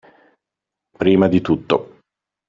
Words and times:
Prima 0.97 1.27
di 1.27 1.41
tutto. 1.41 1.99